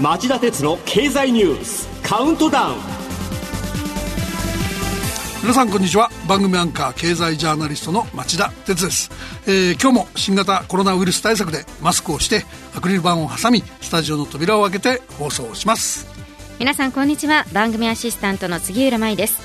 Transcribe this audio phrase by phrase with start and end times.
[0.00, 2.76] 町田鉄の経済ニュースカウントダウン。
[5.42, 6.10] 皆さんこんにちは。
[6.26, 9.10] 番組アンカー経済ジャーナリストの町田鉄です、
[9.46, 16.06] えー、今日も新型コロナウイルス対策でマスクをしてアクリル板を挟みスタジオの扉を開けて放送します。
[16.58, 17.44] 皆さんこんにちは。
[17.52, 19.38] 番組アシスタントの杉浦舞です。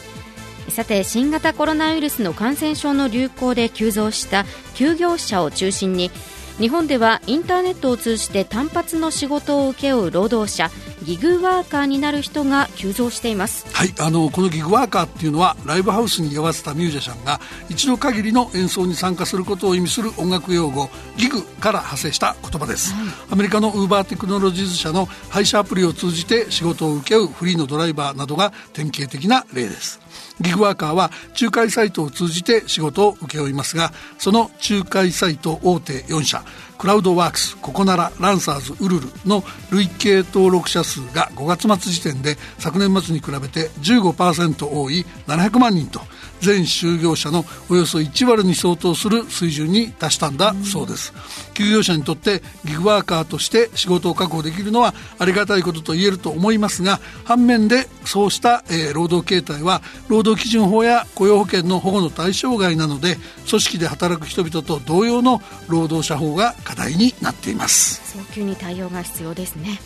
[0.70, 6.12] さて新型コロナウイルスの感染症の流行で急増した休業者を中心に
[6.60, 10.70] 日本ではインターネットを通じて単発の仕事を請け負う労働者
[11.06, 13.68] ギグワーカーになる人が急増しています。
[13.72, 30.00] はいあのこのギグワーカーっていうのはライブハウスに居合わせたミュージシャンが一度限りの演奏に参加することを意味する音楽用語ギグから派生した言葉です、はい、アメリカのウーバーテクノロジーズ社の配車アプリを通じて仕事を請け負うフリーのドライバーなどが典型的な例です。
[30.42, 36.44] ギグワーカーは仲介サイトを通じて仕事を請け負いますがその仲介サイト大手4社
[36.78, 46.02] クラウドワークスココナラランサーズウルルの累計登録者数が5月末時点で昨年末に比べて15%多い700万人と
[46.42, 51.14] 全就業者のおよそ1割に相当する水準に達したんだそうです。
[51.56, 63.18] 休業者にとってギグワーカーとして仕事を確保できるのはありがたいことと言えると思いますが反面でそうした、えー、労働形態は労働基準法や雇用保険の保護の対象外なので
[63.50, 68.06] 組織で働く人々と同様の労働者法が課題になっています。
[68.18, 69.80] 早急に対応が必要ですね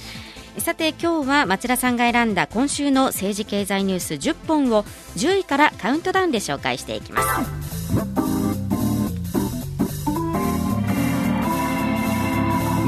[0.58, 4.84] さて今日は町田さんが選んだ今週の政治経済ニュース10本を
[5.16, 8.19] 10位からカウントダウンで紹介していきます。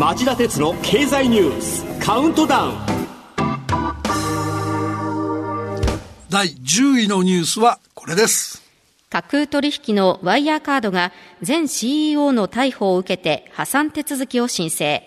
[0.01, 2.75] 町田鉄の経済ニュースカウントダウン。
[6.27, 8.63] 第10位のニュースはこれです。
[9.11, 11.11] 架空取引のワイヤーカードが
[11.47, 15.03] 前 CEO の逮捕を受けて破産手続きを申請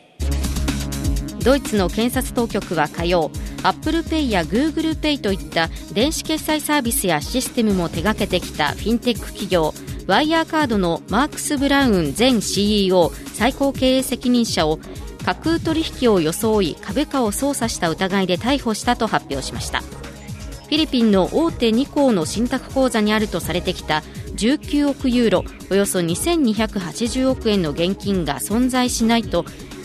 [1.45, 3.31] ドイツの検察当局は火曜
[3.63, 9.75] アップルペイやグーグルペイといった電子決済サービスやシステムも手掛けてきたフィンテック企業
[10.07, 14.79] ワイヤーカードのマークス・ブラウン前 CEO 最高経営責任者を
[15.25, 19.81] 架空取引を装い株価を操作した疑いで逮捕したと発表しました。
[19.81, 24.03] フィリピンの大手2行の信託口座にあるとされてきた
[24.37, 29.45] 19億ユーロおよそ2280億円の現金が存在しないと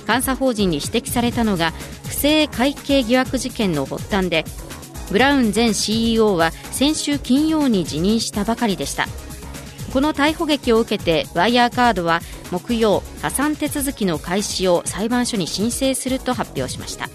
[0.10, 1.72] 監査法人に指摘されたのが
[2.08, 4.44] 不正会計疑惑事件の発端で
[5.12, 9.06] ブラウン前 CEO は先週金曜に辞任したばかりでした。
[9.94, 12.22] この逮捕劇を受けてワイヤーカードは
[12.52, 17.08] 木曜破産手続きの開始を裁判所に申請すると発表しました。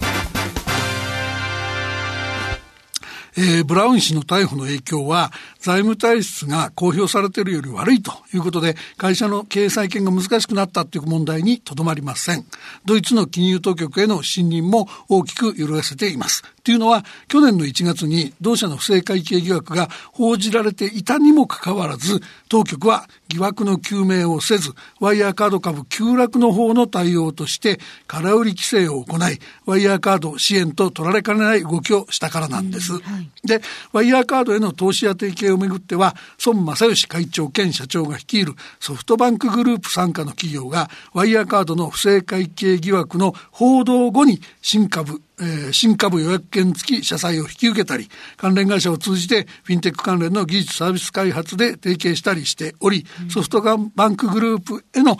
[3.37, 5.33] えー、ブラウン氏の逮捕の影響は
[5.65, 12.45] 財務体質が公表されているより悪いということで会社の経営再建が難しくなったという問題にとどまりません。
[12.85, 16.43] ドイツの金融当局への信任も大きく揺るがせています。
[16.63, 33.61] というのは去年の1月に同社の不正会計疑惑が報じられていたにもかかわらず当局は疑惑の究明をせずワイヤーカード株急落の方の対応として空売り規制を行いワイヤーカード支援と取られかねない動きをしたからなんです、うんはい、で
[33.93, 53.75] ワイヤーカードへの投資や提携をめぐっては孫正義会長兼社長が率いるソフトバンクグループ傘下の企業がワイヤーカードの不正会計疑惑の報道後に新株えー、新株予約権付き社債を引き受けたり、関連会社を通じてフィンテック関連の技術サービス開発で提携したりしており、ソフトバ
[54.07, 55.17] ンクグループへの、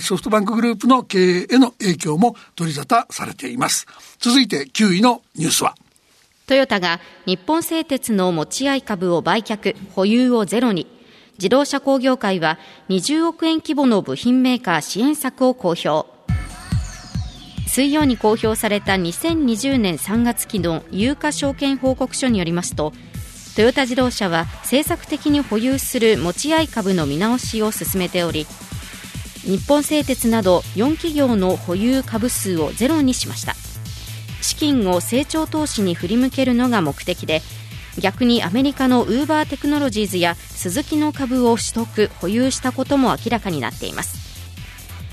[0.00, 3.86] ソフトバンクグループの経営への影響も取り沙汰されています。
[4.18, 5.74] 続いて9位のニュースは、
[6.46, 10.86] トヨタが日本製鉄の持ち合い株を売却、保有をゼロに。
[11.38, 12.58] 自動車工業会は
[12.88, 16.12] 20億円規模の部品メーカー支援策を公表。
[17.72, 22.92] 水曜に公表された2020年3月期の有価証券報告書によりますと
[23.56, 28.46] トヨタ自動車は政策的に保有する持ち合い株の見直しを進めており
[29.40, 33.54] 日本製鉄など4企業の保有株数をゼロにしました
[34.42, 37.40] 資金を成長投資に振り向けるのが目的で
[37.98, 44.22] 逆にアメリカのウーバーテクノロジーズやスズキの株を取得保有したことも明らかになっています。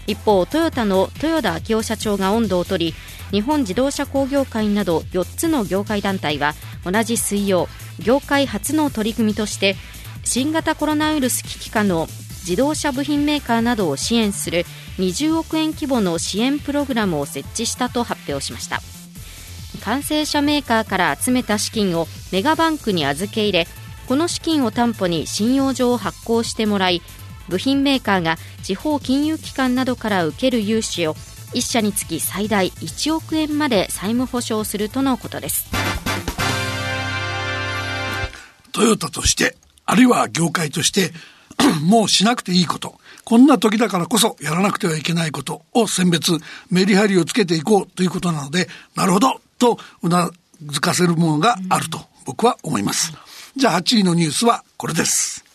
[0.07, 2.93] 一方トヨタの豊田昭夫社長が温度を取り
[3.31, 6.53] 日本自動車工業会など4つの業界団体は
[6.83, 7.67] 同じ水曜
[7.99, 9.75] 業界初の取り組みとして
[10.23, 12.07] 新型コロナウイルス危機下の
[12.41, 14.65] 自動車部品メーカーなどを支援する
[14.97, 18.81] 20億円規模の支援プログラムを設置したと発表しました。
[19.79, 23.67] 完成車メーカーから集めた資金をメガバンクに預け入れ
[24.07, 27.01] この資金を担保に信用状を発行してもらい
[27.47, 31.15] 部品メーカーが地方金融機関などから受ける融資を
[31.53, 35.65] 1社につき最大1億円まで債務保証するとのことです。
[38.71, 41.11] トヨタとしてあるいは業界として
[41.83, 42.99] もうしなくていいこと。
[43.25, 46.31] こんな時だからこそやらなくてはいけないことを選別
[46.71, 49.39] メリハリをつけていこうということなのでなるほど。
[49.59, 50.31] とうな
[50.65, 53.13] ずかせるものがあると僕は思います。
[53.55, 55.45] じゃあ8位のニュースはこれです。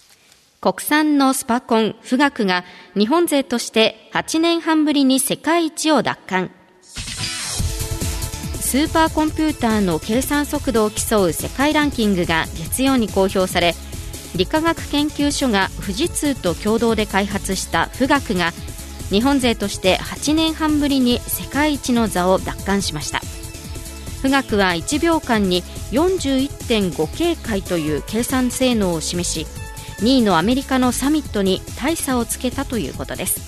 [0.61, 2.65] 国産のスパコン、富岳が
[2.97, 6.51] 日本勢として8年半ぶりに世界一を奪還。
[8.75, 13.73] スーパーコンピューターの計算速度を競う世界ランキングが月曜に公表され
[14.35, 18.51] 理化学研究所が富士通と共同で開発した富岳が
[19.11, 23.21] 日本勢として8年半ぶりに世界一の座を奪還しました
[24.25, 25.63] 富岳は1秒間に
[25.93, 29.47] 41.5警戒という計算性能を示し
[30.03, 33.43] 2位のアメリカのサミットに大差をつけたということです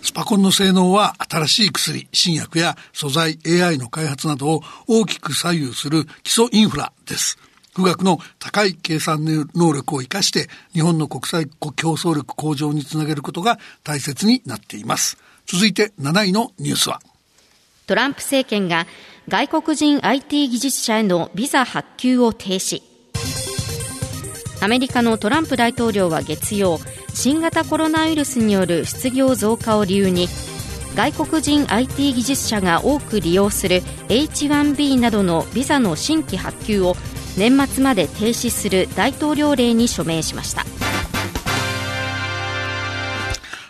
[0.00, 7.38] スパコンの性能は新しい薬、新薬や素材 AI の開発などを大きく左右する基礎インフラです。
[7.74, 9.22] 富岳の高い計算
[9.54, 11.46] 能力を生かして日本の国際
[11.76, 15.18] 競争力向上につなげることが大切になっています。
[15.46, 17.00] 続いて7位のニュースは
[17.88, 18.86] トランプ政権が
[19.28, 22.82] 外国人 IT 技術者へのビザ発給を停止。
[24.60, 26.80] アメリカのトランプ大統領は月曜
[27.14, 30.28] 新型コロナウイルスによる失業増加を理由に
[30.96, 36.94] 外国人 IT 技術者が多く利用する H1B などのビザの新規発給を
[37.38, 40.77] 年末まで停止する大統領令に署名しました。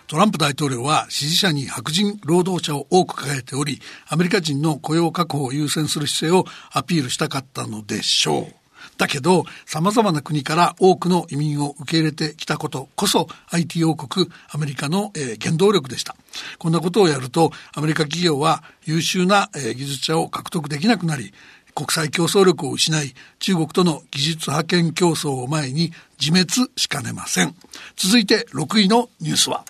[0.09, 8.53] トランプ大統領は支持者に白人労働者を多く抱えており、アメリカ人の雇用確保を優先する姿勢をアピールしたかったのでしょう。
[8.97, 16.15] だけど、様々な国から多くの移民を受け入れてきたことこそ IT 王国アメリカの、えー、原動力でした。
[16.57, 21.35] こんなことをやると、アメリカ企業は優秀な、えー、技術者を獲得できなくなり、
[21.75, 27.53] 国際競争力を失い、中国との技術派遣競争を前に自滅しかねません。
[27.95, 29.65] 続いて6位のニュースは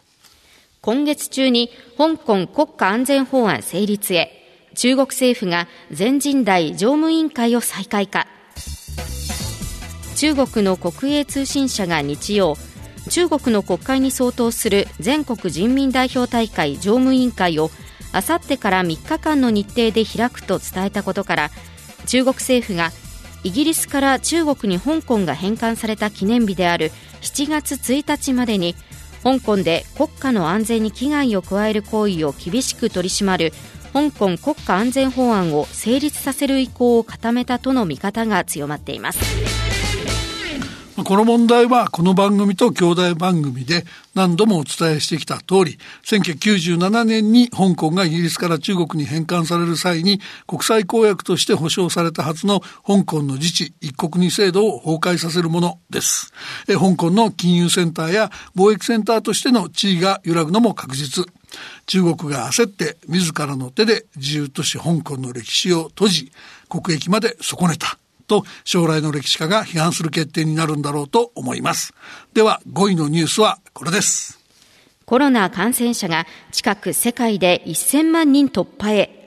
[0.81, 4.31] 今月中に香港国家安全法案成立へ、
[4.75, 8.27] 中国政府が全人代常務委員会を再開か。
[10.15, 12.55] 中国の国営通信社が日曜、
[13.09, 17.71] 中国の国会に相当する全国人民代表大会常務委員会を
[18.13, 21.49] あさってから3日間の日程で開くと伝えたことから
[22.05, 22.91] 中国政府が
[23.43, 26.91] イギリスから中国に香港が返還された記念日である
[27.21, 28.75] 7月1日までに
[29.24, 33.51] 香港で国家の安全に危害を加える行為を厳しく取り締まる
[33.94, 39.69] 香港国家安全法案を成立させる意向を固めたとの見方が強まっています。
[41.03, 43.85] この問題はこの番組と兄弟番組で
[44.15, 56.33] 何度もお伝えしてきた通り、1997年に香港がイギリスから中国に返還される際に国際公約として保障されたはずの香港の自治一国二制度を崩壊させるものです。
[56.67, 61.25] え香港の金融センターや貿易センターとしての地位が揺らぐのも確実。
[61.87, 66.31] 中国が焦って自らの手で自由都市香港の歴史を閉じ、
[66.67, 67.97] 国益まで損ねた。
[68.29, 71.93] と将来の歴史家が批判する決定になるんだろうと思います。
[72.33, 74.39] では5位のニュースはこれです。
[75.05, 79.19] コロナ感染者が近く世界で1000万人突破へ。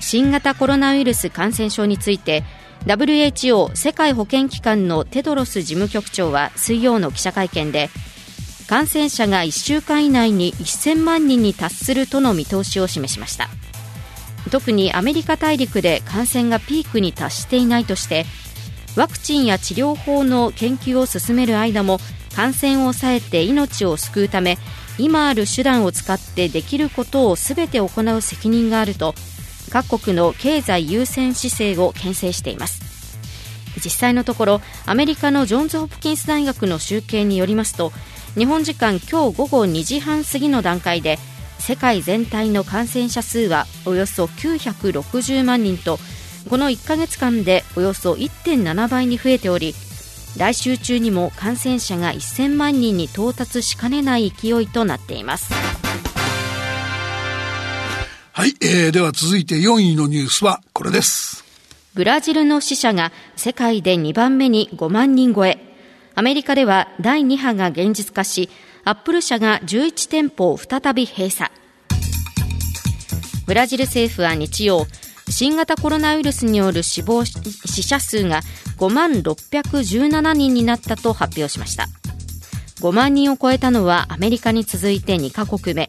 [0.00, 2.44] 新型コロナウイルス感染症について
[2.86, 7.90] WHO 世界保健機関のテドロス事務局長は水曜の記者会見で
[8.68, 13.48] 感染者が1週間以内に1000万人に達するとの見通しを示しました
[14.50, 18.24] 特にアメリカ大陸で感染がピークに達していないとして
[18.96, 21.98] ワクチンや治療法の研究を進める間も
[22.34, 24.58] 感染を抑えて命を救うため
[24.98, 29.14] 今ある手段を使ってできることをすべて行う責任があると
[29.70, 32.90] 各国の経済優先姿勢を牽制しています。
[33.76, 37.92] 実際のところアメリカのジョンズ・ホプキンス大学の集計によりますと
[38.36, 41.18] 日本時間今日午後2時半過ぎの段階で
[41.60, 45.98] 世界全体の感染者数はおよそ960万人と
[46.48, 49.74] この1ヶ月間でおよそ1.7倍に増えており
[50.36, 55.52] 来週中にも感染者が1000万人に到達しかねない勢いとなっています。
[58.32, 61.44] はい、えー、では続いて4位のニュースはこれです。
[61.94, 65.58] ブラジルの死者が世界で2番目に5万人超え。
[66.14, 68.48] アメリカでは第2波が現実化し
[68.84, 71.50] アップル社が11店舗を再び閉鎖。
[73.46, 74.86] ブラジル政府は日曜
[75.28, 78.40] 新型コロナウイルスによる死亡死者数が
[78.78, 81.86] 5万617人になったと発表しました。
[82.80, 85.88] 5万人を超えたのはアメリカに続いて2カ国目。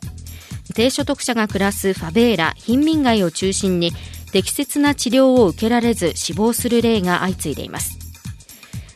[0.73, 3.91] 低所得者が暮らすファベーラ貧民街を中心に
[4.31, 8.10] 適切な治療を受けられず死亡する例が相次いでいます。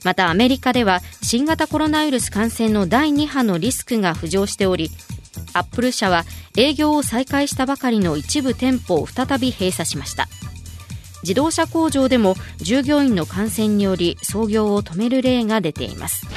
[0.05, 4.89] またアメリカでは新型コロナウイルス感染の第2波のリスクが浮上しており
[5.53, 6.23] アップル社は
[6.55, 10.27] 営業を再開したばかりの一部店舗を再び閉鎖しました。
[11.23, 16.27] 自動車工場でも従業員の感染により操業を止める例が出ています。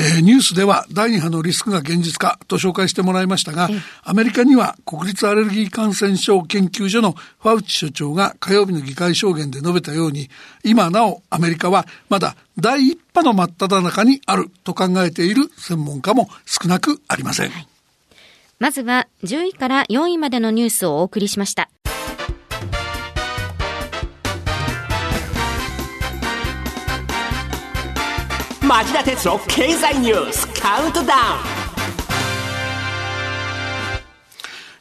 [0.00, 3.68] えー、ニュースでは第2波のリスクが現実化と紹介してもらいましたが、
[4.02, 10.30] アメリカには国立アレルギー感染症研究所のファウチ所長が火曜日の議会証言で述べたように、
[10.64, 17.50] 今なおアメリカはまだ第1波の真っ只中にあると考えている専門家も少なくありません。
[17.50, 17.68] はい、
[18.58, 21.68] まずは10位から4位までのニュースをお送りしました。
[28.70, 31.20] 町田鉄の経済ニュースカウントダウン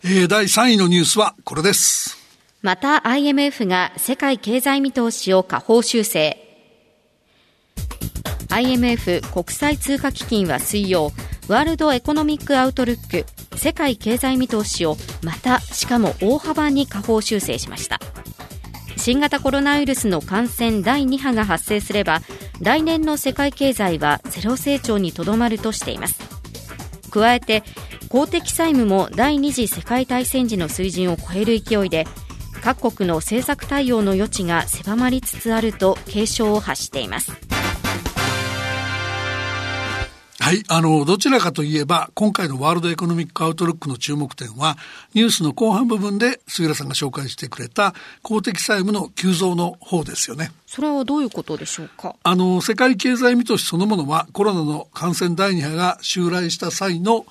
[0.03, 2.15] えー、第3位のニュースはこれです。
[2.62, 6.38] また IMF が世界経済見通しを下方修正。
[8.50, 11.12] IMF 国際通貨基金は水曜、
[11.48, 13.25] ワールドエコノミックアウトルック
[13.58, 18.00] 世界経済見通しをまたしかも大幅に下方修正しました。
[19.00, 22.22] 新型コロナウイルスの感染第2波が発生すれば
[22.62, 26.20] 来年の世界経済はゼロ成長にとどまるとしています。
[27.10, 27.63] 加えて
[28.10, 32.06] 公的債務も第二次世界大戦時の水準を超える勢いで
[32.62, 37.32] 各国の政策対応の余地が狭まりつつあると警鐘を発しています。
[40.50, 40.63] はい。
[40.68, 44.79] あの、どちらかといえば、今回のワールドエコノミックアウトルックの注目点は、
[45.13, 50.51] ニュースの後半部分で杉浦さんが紹介してくれた公的債務の急増の方ですよね。
[50.65, 52.15] それはどういうことでしょうか？
[52.24, 57.27] あの、世界経済見通しそのものはコロナの感染第2波が襲来した際の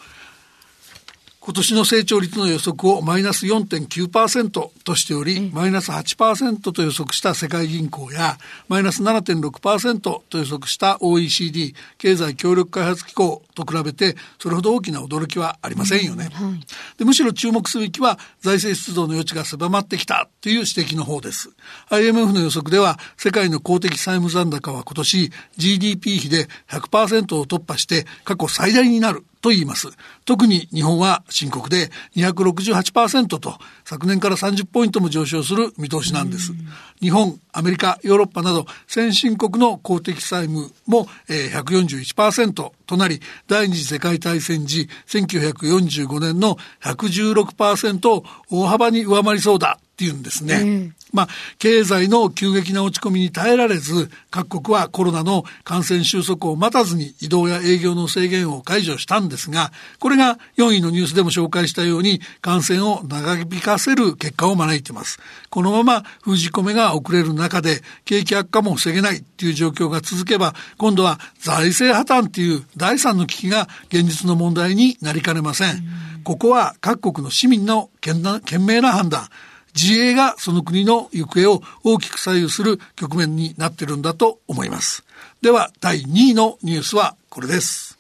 [1.49, 4.51] 今年の成長率の予測をマイナス4.9%
[4.85, 8.37] としており、マイナス8%と予測した世界銀行や、
[8.69, 16.29] マイナス7.6%と予測した OECD 経済協力開発機構と比べて、それほど大きな驚きはありませんよね。
[16.35, 16.61] はい、
[16.99, 21.49] でむしろ注目すべきは、財政出動の余地が狭まってきたという指摘の方です。
[21.89, 29.89] IMF の予測では、世界の公的債務残高は今年 GDP 比で100%を突破して過去最大になると言います。
[30.25, 36.53] 特に日本は深刻で268%と昨年から30ポイントも上昇する見通しなんです。
[37.01, 42.53] 日本、アメリカ、ヨーロッパなど先進国の公的債務も141%
[42.87, 50.93] となり、第二次世界大戦時1945年の116%を大幅に上回りそうだっていうんですね。
[51.13, 65.19] まあ、経済の急激な落ち込みに耐えられず、各国はコロナの感染収束を待たずに移動や営業の制限を解除したんですが、これが4位のニュースでも紹介したように、感染を長引かせる結果を招いています。
[65.51, 75.83] このまま封じ込めが遅れる中で、景気悪化も防げないっていう状況が続けば、今度は財政破綻っていう第三の危機が現実の問題になりかねません。
[76.25, 79.29] ここは各国の市民の懸命な判断、
[79.75, 85.05] 自衛がその国の行方を大きく左右する局面になってるんだと思います。
[85.41, 87.99] では、第2位のニュースはこれです。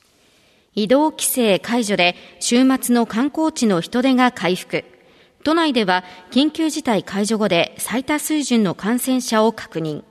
[0.74, 4.84] 移動規制解除で週末の観光地の人出が回復。
[5.44, 10.04] 都内では緊急事態解除後で最多水準の感染者を確認。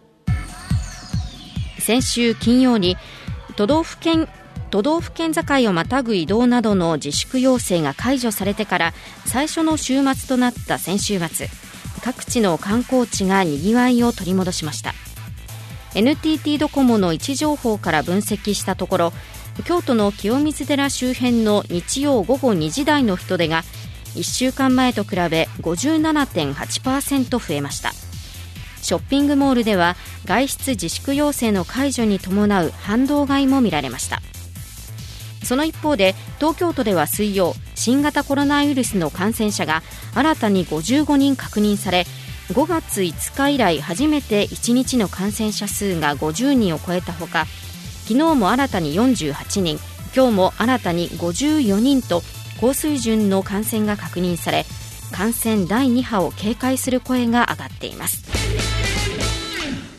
[1.80, 2.98] 先週金曜に
[3.56, 4.28] 都道府県
[4.70, 8.94] 都道府県境をまたぐ移動などの自粛要請が解除されてから
[9.26, 11.48] 最初の週末となった先週末
[12.04, 14.94] 各地の観光地がにぎわいを取り戻しました。
[15.96, 19.14] NTT ドコモの位置情報から分析したところ
[19.66, 23.64] 京都の清水寺周辺の日曜午後2時台の人出が
[24.14, 27.94] 1週間前と比べ57.8%増えました。
[28.82, 29.96] ショッピングモールでは
[30.26, 34.22] 外出自粛要請の解除に伴う反動買いも見られました。
[35.44, 39.82] その一方で東京都では水曜新型コロナウイルスの感染者が
[40.14, 42.06] 新たに55人確認され
[42.50, 47.46] 5月5日以来初めて1日の感染者数が50人を超えたほか
[48.06, 49.80] 昨日も新たに48人
[50.16, 52.22] 今日も新たに54人と
[52.60, 54.66] 高水準の感染が確認され
[55.12, 58.24] 感染第2波を警戒する声が上がっています。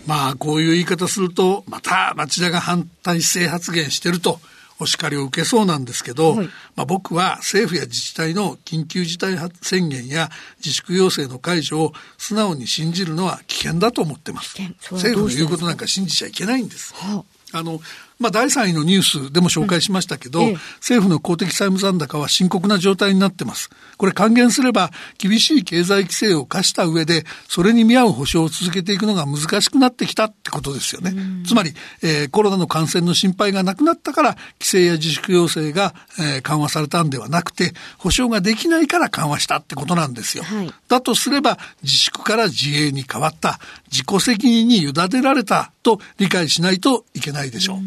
[0.06, 4.40] まあこういう言い方するとまた町田が反対性発言してると
[4.80, 14.56] お叱りを受けそうなんですけど、はい、まあ、僕は政府や自治体の緊急事態宣言や自粛要請の解除を素直に信じるのは危険だと思ってます。
[14.90, 16.94] 政府の言うことなんか信じちゃいけないんです。
[16.94, 17.80] はああの
[18.18, 23.70] まあ、第3位のニュースでも紹介しましたけど、うんええ、政府の公的債務残高は深刻な状態になってます。
[23.96, 31.14] これ還元すれば、厳しい経済規制を課した上で、それに見合う保障を続けていくのが難しくなってきたってことですよね。
[31.46, 40.44] つまり、えー、コロナの感染の心配がなくなったから、規制や自粛要請が、えー、緩和されたんではなくて、保障ができないから緩和したってことなんですよ。
[40.44, 43.60] はい、だとすれば、自粛から自営に変わった、
[43.90, 47.78] 自己責任に委ねられたと理解しないといけないでしょう。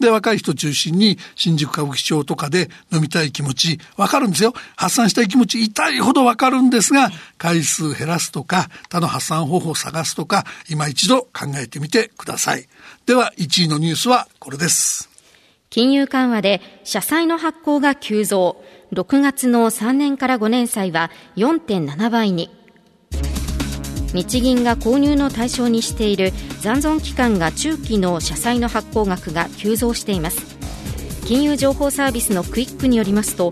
[0.00, 4.54] で、若い人中心に新宿歌舞伎町とかで飲みたい気持ち、わかるんですよ。
[4.76, 12.68] 発散したい気持ち痛いほどわかるんですが、回数減らすとか、他の発散方法を探すとか、今一度考えてみてください。
[13.06, 15.08] では、1位のニュースはこれです。
[15.70, 18.62] 金融緩和で社債の発行が急増。
[18.92, 22.57] 6月の3年から5年債は4.7倍に。
[24.14, 30.58] 日銀が購入の対象にしている残存期間が中期の社債の発行額が急増しています。
[31.26, 33.50] 金融情報サービスのクイックによりますと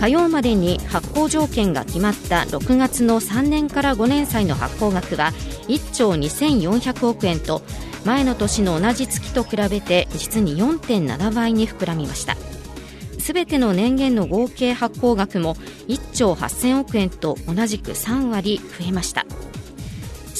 [0.00, 5.30] 火曜までに発行条件が決まった6月の3年から5年債の発行額は
[5.68, 7.62] 1兆2400億円と
[8.04, 12.36] 前の年の同じ月と比べて実に4.7倍に膨らみました。
[13.20, 15.54] すべての年限の合計発行額も
[15.86, 19.24] 1兆8000億円と同じく3割増えました。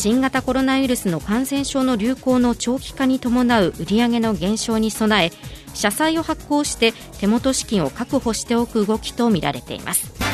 [0.02, 5.30] 新型コロナウイルスの感染症の流行の長期化に伴う売り上げの減少に備え
[5.74, 10.31] 社債を発行して手元資金を確保しておく動きとみられています。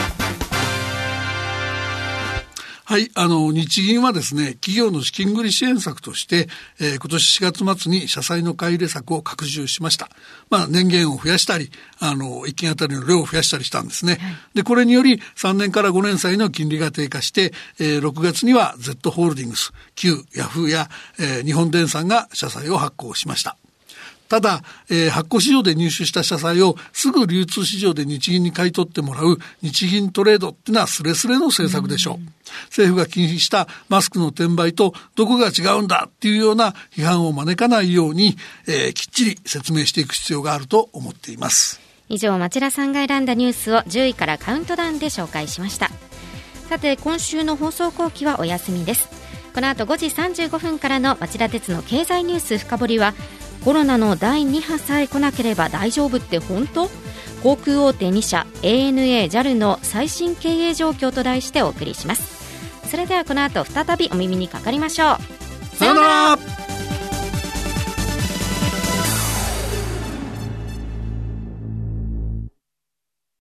[2.88, 6.48] はい、あの、日銀はですね、企業の資金繰り支援策として、
[6.80, 10.08] えー、今年4月末に社債の買い入れ策を拡充しました。
[10.48, 14.18] まあ、年限を増やしたり、あの、一件あたりの量を増やしたりしたんですね。
[14.54, 23.58] で、これにより、3年から5年債の金利が低下して、えー、6月には Z ホールディングス、旧ヤフーや、えー、日本電産が社債を発行しました。
[24.28, 32.14] ただ、えー、発行市場で入手した社債をすぐ流通市場で日銀に買い取ってもらう日銀トレードっていうのはスレスレの政策でしょう。
[32.16, 41.80] う政府が禁止したマスクの転売とどこが違うんだっていうような批判を招かないように、えー、きっちり説明していく必要があると思っています。
[42.08, 45.90] 以上、町田さんが選んだニュースを10位からカウントダウンで紹介しました。
[46.68, 49.08] さて、今週の放送後期はお休みです。
[49.54, 53.14] この後5時35分からの町田鉄の経済ニュース深掘りは
[53.64, 56.88] コロナの第2波さえ来なければ大丈夫って本当？
[57.42, 62.38] 航空大手2社 ANA、JAL の最新経営状況と題してお送りします。
[62.88, 65.76] それではこの後再びお耳にかかりましょう。
[65.76, 66.38] さようなら